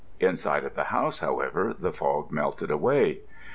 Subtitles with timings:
[0.19, 3.19] Inside of the house, however, the fog melted away.